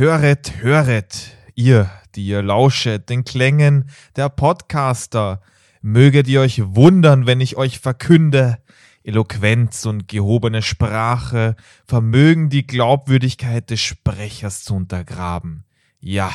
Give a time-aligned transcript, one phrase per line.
[0.00, 5.42] Höret, höret, ihr, die ihr lauschet den Klängen der Podcaster.
[5.82, 8.56] Möget ihr euch wundern, wenn ich euch verkünde,
[9.04, 11.54] Eloquenz und gehobene Sprache
[11.86, 15.64] vermögen die Glaubwürdigkeit des Sprechers zu untergraben.
[16.00, 16.32] Ja,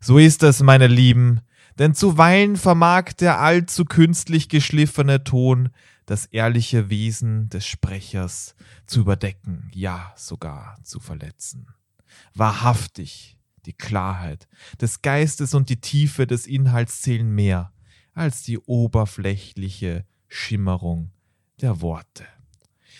[0.00, 1.40] so ist es, meine Lieben,
[1.80, 5.70] denn zuweilen vermag der allzu künstlich geschliffene Ton
[6.06, 8.54] das ehrliche Wesen des Sprechers
[8.86, 11.66] zu überdecken, ja sogar zu verletzen
[12.34, 14.48] wahrhaftig die Klarheit
[14.80, 17.72] des Geistes und die Tiefe des Inhalts zählen mehr
[18.14, 21.10] als die oberflächliche Schimmerung
[21.60, 22.24] der Worte.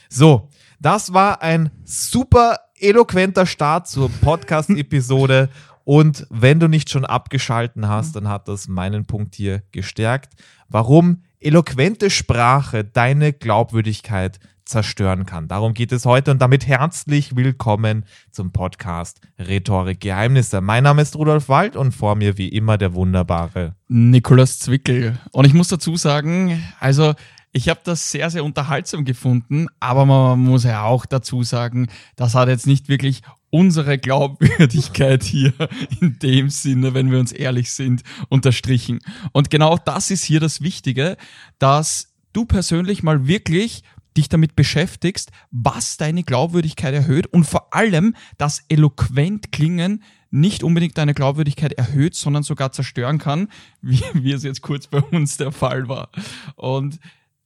[0.09, 0.49] So,
[0.79, 5.49] das war ein super eloquenter Start zur Podcast-Episode.
[5.85, 10.35] Und wenn du nicht schon abgeschalten hast, dann hat das meinen Punkt hier gestärkt.
[10.69, 15.49] Warum eloquente Sprache deine Glaubwürdigkeit zerstören kann.
[15.49, 20.61] Darum geht es heute und damit herzlich willkommen zum Podcast Rhetorik Geheimnisse.
[20.61, 25.19] Mein Name ist Rudolf Wald und vor mir wie immer der wunderbare Nikolaus Zwickel.
[25.33, 27.15] Und ich muss dazu sagen, also
[27.53, 32.35] ich habe das sehr, sehr unterhaltsam gefunden, aber man muss ja auch dazu sagen, das
[32.35, 35.53] hat jetzt nicht wirklich unsere Glaubwürdigkeit hier
[36.01, 39.01] in dem Sinne, wenn wir uns ehrlich sind, unterstrichen.
[39.33, 41.19] Und genau das ist hier das Wichtige,
[41.59, 43.83] dass du persönlich mal wirklich
[44.17, 50.97] dich damit beschäftigst, was deine Glaubwürdigkeit erhöht und vor allem das eloquent klingen nicht unbedingt
[50.97, 53.49] deine Glaubwürdigkeit erhöht, sondern sogar zerstören kann,
[53.83, 56.11] wie, wie es jetzt kurz bei uns der Fall war.
[56.57, 56.99] Und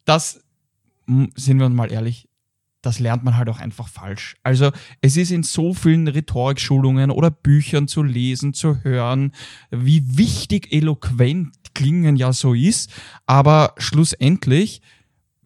[0.05, 0.45] das,
[1.07, 2.29] sind wir mal ehrlich,
[2.83, 4.37] das lernt man halt auch einfach falsch.
[4.45, 9.33] Also es ist in so vielen Rhetorikschulungen oder Büchern zu lesen, zu hören,
[9.71, 12.93] wie wichtig eloquent klingen ja so ist,
[13.27, 14.83] aber schlussendlich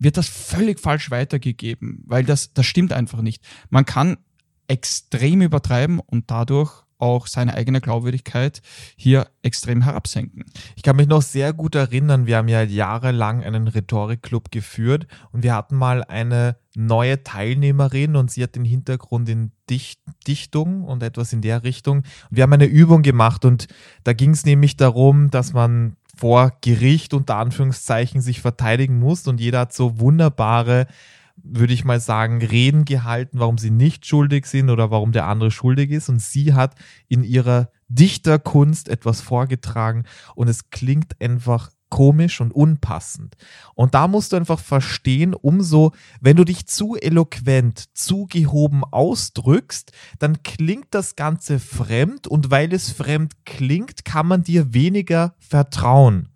[0.00, 3.44] wird das völlig falsch weitergegeben, weil das, das stimmt einfach nicht.
[3.68, 4.16] Man kann
[4.66, 8.60] extrem übertreiben und dadurch auch seine eigene Glaubwürdigkeit
[8.96, 10.44] hier extrem herabsenken.
[10.76, 15.42] Ich kann mich noch sehr gut erinnern, wir haben ja jahrelang einen Rhetorikclub geführt und
[15.42, 21.02] wir hatten mal eine neue Teilnehmerin und sie hat den Hintergrund in Dicht Dichtung und
[21.02, 22.02] etwas in der Richtung.
[22.30, 23.66] Wir haben eine Übung gemacht und
[24.04, 29.41] da ging es nämlich darum, dass man vor Gericht unter Anführungszeichen sich verteidigen muss und
[29.41, 30.86] jeder hat so wunderbare,
[31.36, 35.50] würde ich mal sagen, Reden gehalten, warum sie nicht schuldig sind oder warum der andere
[35.50, 36.10] schuldig ist.
[36.10, 36.75] Und sie hat
[37.08, 40.04] in ihrer Dichterkunst etwas vorgetragen
[40.34, 43.36] und es klingt einfach komisch und unpassend.
[43.74, 49.92] Und da musst du einfach verstehen, umso, wenn du dich zu eloquent, zu gehoben ausdrückst,
[50.18, 56.28] dann klingt das Ganze fremd und weil es fremd klingt, kann man dir weniger vertrauen.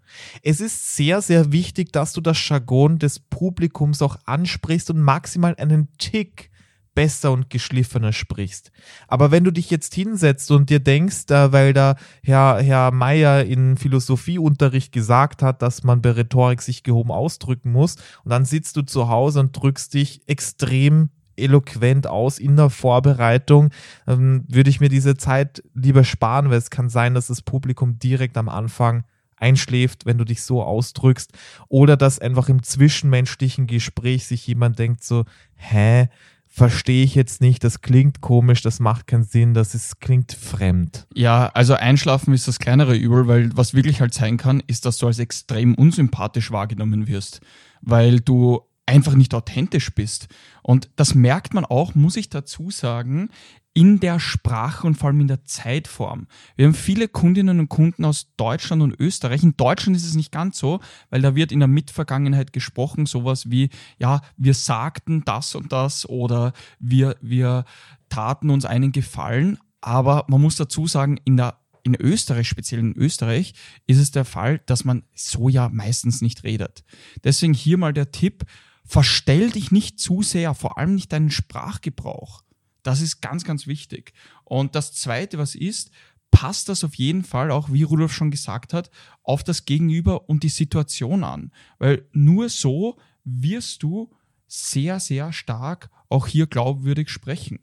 [0.42, 5.54] Es ist sehr, sehr wichtig, dass du das Jargon des Publikums auch ansprichst und maximal
[5.56, 6.50] einen Tick
[6.94, 8.70] besser und geschliffener sprichst.
[9.08, 13.44] Aber wenn du dich jetzt hinsetzt und dir denkst, äh, weil da Herr, Herr Meier
[13.44, 18.76] in Philosophieunterricht gesagt hat, dass man bei Rhetorik sich gehoben ausdrücken muss, und dann sitzt
[18.76, 23.70] du zu Hause und drückst dich extrem eloquent aus in der Vorbereitung,
[24.06, 27.98] ähm, würde ich mir diese Zeit lieber sparen, weil es kann sein, dass das Publikum
[27.98, 29.04] direkt am Anfang
[29.36, 31.32] einschläft, wenn du dich so ausdrückst,
[31.68, 35.24] oder dass einfach im zwischenmenschlichen Gespräch sich jemand denkt so,
[35.56, 36.08] hä,
[36.54, 41.08] verstehe ich jetzt nicht, das klingt komisch, das macht keinen Sinn, das ist, klingt fremd.
[41.12, 44.98] Ja, also einschlafen ist das kleinere Übel, weil was wirklich halt sein kann, ist, dass
[44.98, 47.40] du als extrem unsympathisch wahrgenommen wirst,
[47.80, 50.28] weil du einfach nicht authentisch bist.
[50.62, 53.30] Und das merkt man auch, muss ich dazu sagen,
[53.74, 56.28] in der Sprache und vor allem in der Zeitform.
[56.54, 59.42] Wir haben viele Kundinnen und Kunden aus Deutschland und Österreich.
[59.42, 60.80] In Deutschland ist es nicht ganz so,
[61.10, 66.08] weil da wird in der Mitvergangenheit gesprochen, sowas wie, ja, wir sagten das und das
[66.08, 67.64] oder wir, wir
[68.08, 69.58] taten uns einen Gefallen.
[69.80, 73.52] Aber man muss dazu sagen, in der in Österreich, speziell in Österreich,
[73.86, 76.82] ist es der Fall, dass man so ja meistens nicht redet.
[77.24, 78.44] Deswegen hier mal der Tipp,
[78.86, 82.42] verstell dich nicht zu sehr, vor allem nicht deinen Sprachgebrauch.
[82.84, 84.12] Das ist ganz, ganz wichtig.
[84.44, 85.90] Und das Zweite, was ist,
[86.30, 88.90] passt das auf jeden Fall auch, wie Rudolf schon gesagt hat,
[89.22, 91.50] auf das Gegenüber und die Situation an.
[91.78, 94.12] Weil nur so wirst du
[94.46, 97.60] sehr, sehr stark auch hier glaubwürdig sprechen.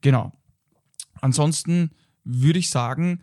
[0.00, 0.32] Genau.
[1.20, 1.90] Ansonsten
[2.24, 3.22] würde ich sagen,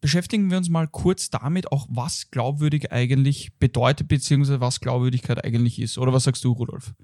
[0.00, 5.80] beschäftigen wir uns mal kurz damit, auch was glaubwürdig eigentlich bedeutet, beziehungsweise was Glaubwürdigkeit eigentlich
[5.80, 5.98] ist.
[5.98, 6.94] Oder was sagst du, Rudolf?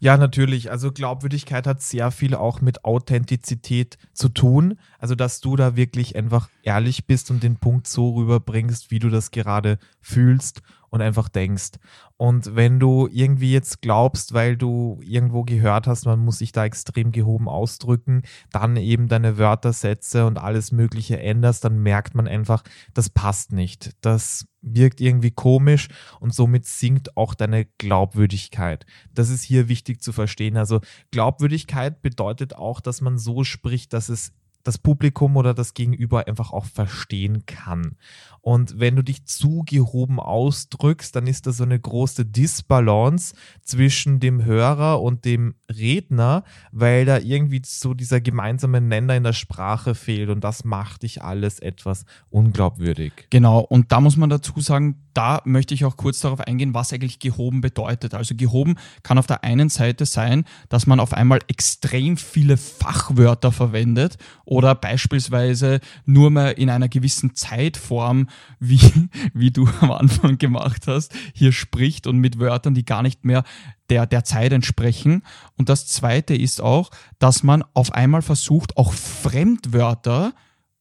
[0.00, 0.70] Ja, natürlich.
[0.70, 4.78] Also Glaubwürdigkeit hat sehr viel auch mit Authentizität zu tun.
[4.98, 9.08] Also, dass du da wirklich einfach ehrlich bist und den Punkt so rüberbringst, wie du
[9.08, 10.62] das gerade fühlst
[10.92, 11.72] und einfach denkst.
[12.18, 16.66] Und wenn du irgendwie jetzt glaubst, weil du irgendwo gehört hast, man muss sich da
[16.66, 18.22] extrem gehoben ausdrücken,
[18.52, 22.62] dann eben deine Wörtersätze und alles Mögliche änderst, dann merkt man einfach,
[22.92, 23.92] das passt nicht.
[24.02, 25.88] Das wirkt irgendwie komisch
[26.20, 28.84] und somit sinkt auch deine Glaubwürdigkeit.
[29.14, 30.58] Das ist hier wichtig zu verstehen.
[30.58, 30.80] Also
[31.10, 34.32] Glaubwürdigkeit bedeutet auch, dass man so spricht, dass es
[34.64, 37.96] das Publikum oder das Gegenüber einfach auch verstehen kann.
[38.40, 44.18] Und wenn du dich zu gehoben ausdrückst, dann ist da so eine große Disbalance zwischen
[44.18, 46.42] dem Hörer und dem Redner,
[46.72, 51.22] weil da irgendwie so dieser gemeinsame Nenner in der Sprache fehlt und das macht dich
[51.22, 53.12] alles etwas unglaubwürdig.
[53.30, 56.92] Genau, und da muss man dazu sagen, da möchte ich auch kurz darauf eingehen, was
[56.92, 58.14] eigentlich gehoben bedeutet.
[58.14, 63.52] Also gehoben kann auf der einen Seite sein, dass man auf einmal extrem viele Fachwörter
[63.52, 64.16] verwendet
[64.52, 68.28] oder beispielsweise nur mehr in einer gewissen Zeitform,
[68.60, 68.80] wie,
[69.32, 73.44] wie du am Anfang gemacht hast, hier spricht und mit Wörtern, die gar nicht mehr
[73.88, 75.22] der, der Zeit entsprechen.
[75.56, 80.34] Und das Zweite ist auch, dass man auf einmal versucht, auch Fremdwörter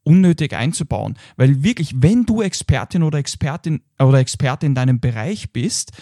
[0.04, 1.18] unnötig einzubauen.
[1.38, 5.94] Weil wirklich, wenn du Expertin oder Expertin oder Experte in deinem Bereich bist,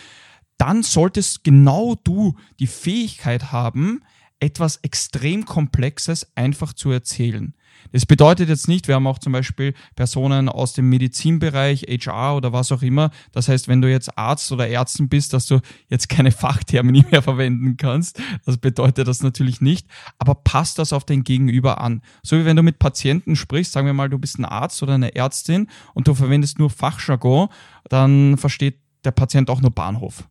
[0.57, 4.01] dann solltest genau du die Fähigkeit haben,
[4.39, 7.53] etwas extrem Komplexes einfach zu erzählen.
[7.91, 12.53] Das bedeutet jetzt nicht, wir haben auch zum Beispiel Personen aus dem Medizinbereich, HR oder
[12.53, 13.09] was auch immer.
[13.31, 15.59] Das heißt, wenn du jetzt Arzt oder Ärztin bist, dass du
[15.89, 18.21] jetzt keine Fachtermini mehr verwenden kannst.
[18.45, 19.87] Das bedeutet das natürlich nicht.
[20.17, 22.01] Aber passt das auf den Gegenüber an.
[22.23, 24.93] So wie wenn du mit Patienten sprichst, sagen wir mal, du bist ein Arzt oder
[24.93, 27.49] eine Ärztin und du verwendest nur Fachjargon,
[27.89, 30.27] dann versteht der Patient auch nur Bahnhof.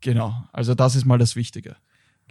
[0.00, 0.34] Genau.
[0.52, 1.76] Also das ist mal das Wichtige.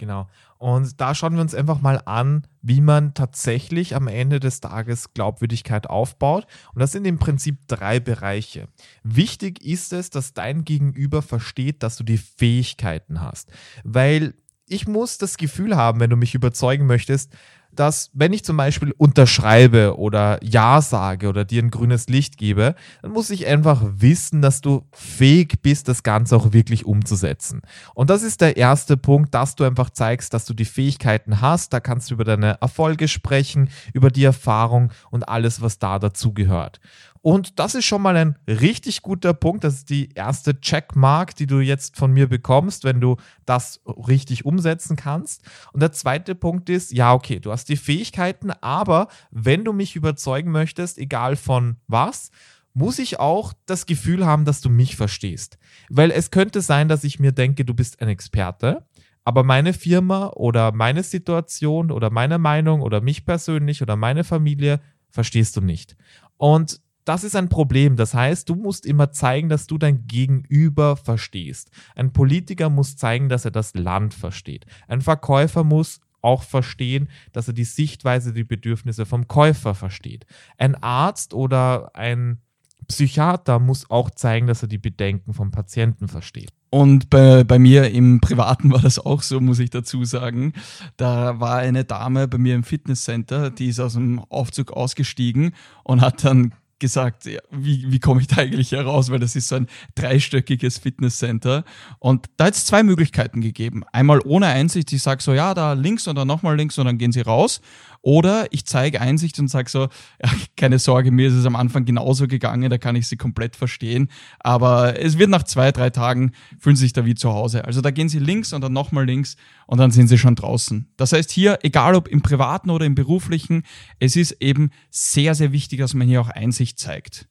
[0.02, 0.28] Genau.
[0.58, 5.14] Und da schauen wir uns einfach mal an, wie man tatsächlich am Ende des Tages
[5.14, 6.48] Glaubwürdigkeit aufbaut.
[6.74, 8.68] Und das sind im Prinzip drei Bereiche.
[9.04, 13.52] Wichtig ist es, dass dein Gegenüber versteht, dass du die Fähigkeiten hast.
[13.84, 14.34] Weil
[14.66, 17.32] ich muss das Gefühl haben, wenn du mich überzeugen möchtest,
[17.76, 22.76] dass wenn ich zum Beispiel unterschreibe oder Ja sage oder dir ein grünes Licht gebe,
[23.02, 27.62] dann muss ich einfach wissen, dass du fähig bist, das Ganze auch wirklich umzusetzen.
[27.94, 31.74] Und das ist der erste Punkt, dass du einfach zeigst, dass du die Fähigkeiten hast.
[31.74, 36.34] Da kannst du über deine Erfolge sprechen, über die Erfahrung und alles, was da dazu
[36.34, 36.80] gehört.
[37.22, 39.64] Und das ist schon mal ein richtig guter Punkt.
[39.64, 44.44] Das ist die erste Checkmark, die du jetzt von mir bekommst, wenn du das richtig
[44.44, 45.44] umsetzen kannst.
[45.72, 49.96] Und der zweite Punkt ist, ja, okay, du hast die Fähigkeiten, aber wenn du mich
[49.96, 52.32] überzeugen möchtest, egal von was,
[52.74, 55.58] muss ich auch das Gefühl haben, dass du mich verstehst.
[55.90, 58.88] Weil es könnte sein, dass ich mir denke, du bist ein Experte,
[59.24, 64.80] aber meine Firma oder meine Situation oder meine Meinung oder mich persönlich oder meine Familie
[65.10, 65.96] verstehst du nicht.
[66.38, 67.96] Und das ist ein Problem.
[67.96, 71.72] Das heißt, du musst immer zeigen, dass du dein Gegenüber verstehst.
[71.96, 74.66] Ein Politiker muss zeigen, dass er das Land versteht.
[74.88, 80.26] Ein Verkäufer muss auch verstehen, dass er die Sichtweise, die Bedürfnisse vom Käufer versteht.
[80.58, 82.40] Ein Arzt oder ein
[82.88, 86.52] Psychiater muss auch zeigen, dass er die Bedenken vom Patienten versteht.
[86.70, 90.54] Und bei, bei mir im Privaten war das auch so, muss ich dazu sagen.
[90.98, 95.54] Da war eine Dame bei mir im Fitnesscenter, die ist aus dem Aufzug ausgestiegen
[95.84, 99.48] und hat dann gesagt, ja, wie, wie komme ich da eigentlich heraus, weil das ist
[99.48, 101.64] so ein dreistöckiges Fitnesscenter.
[102.00, 103.84] Und da hat es zwei Möglichkeiten gegeben.
[103.94, 106.98] Einmal ohne Einsicht, ich sage so, ja, da links und dann nochmal links und dann
[106.98, 107.62] gehen sie raus.
[108.02, 109.82] Oder ich zeige Einsicht und sage so,
[110.24, 113.56] ja, keine Sorge, mir ist es am Anfang genauso gegangen, da kann ich sie komplett
[113.56, 114.10] verstehen.
[114.40, 117.66] Aber es wird nach zwei, drei Tagen, fühlen sie sich da wie zu Hause.
[117.66, 119.36] Also da gehen sie links und dann nochmal links
[119.68, 120.88] und dann sind sie schon draußen.
[120.98, 123.64] Das heißt hier, egal ob im privaten oder im beruflichen,
[124.00, 127.28] es ist eben sehr, sehr wichtig, dass man hier auch Einsicht zeigt.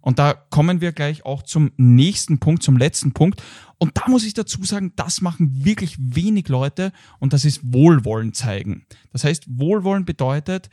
[0.00, 3.42] Und da kommen wir gleich auch zum nächsten Punkt, zum letzten Punkt.
[3.78, 8.32] Und da muss ich dazu sagen, das machen wirklich wenig Leute und das ist Wohlwollen
[8.32, 8.86] zeigen.
[9.12, 10.70] Das heißt, Wohlwollen bedeutet,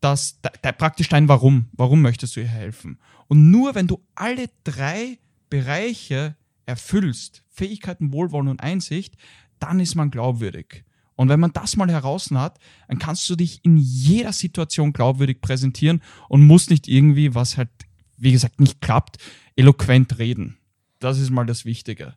[0.00, 2.98] dass da, da praktisch dein Warum, warum möchtest du ihr helfen?
[3.28, 5.18] Und nur wenn du alle drei
[5.50, 9.16] Bereiche erfüllst, Fähigkeiten, Wohlwollen und Einsicht,
[9.58, 10.84] dann ist man glaubwürdig.
[11.16, 12.58] Und wenn man das mal heraus hat,
[12.88, 17.70] dann kannst du dich in jeder Situation glaubwürdig präsentieren und musst nicht irgendwie, was halt
[18.18, 19.18] wie gesagt, nicht klappt,
[19.56, 20.56] eloquent reden.
[20.98, 22.14] Das ist mal das Wichtige.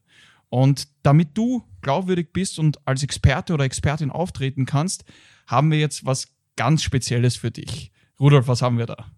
[0.50, 5.06] Und damit du glaubwürdig bist und als Experte oder Expertin auftreten kannst,
[5.48, 7.92] haben wir jetzt was ganz Spezielles für dich.
[8.20, 9.12] Rudolf, was haben wir da?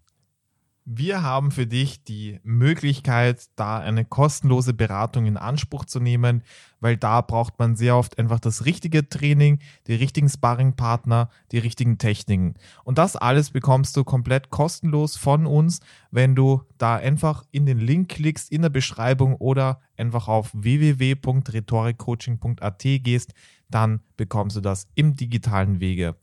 [0.84, 6.42] Wir haben für dich die Möglichkeit, da eine kostenlose Beratung in Anspruch zu nehmen,
[6.80, 11.98] weil da braucht man sehr oft einfach das richtige Training, die richtigen Sparringpartner, die richtigen
[11.98, 12.54] Techniken.
[12.82, 15.78] Und das alles bekommst du komplett kostenlos von uns,
[16.10, 22.82] wenn du da einfach in den Link klickst in der Beschreibung oder einfach auf www.rhetorikcoaching.at
[22.82, 23.34] gehst,
[23.70, 26.16] dann bekommst du das im digitalen Wege.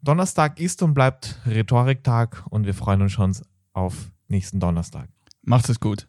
[0.00, 3.34] Donnerstag ist und bleibt Rhetoriktag und wir freuen uns schon
[3.76, 5.08] auf nächsten Donnerstag.
[5.42, 6.08] Macht es gut.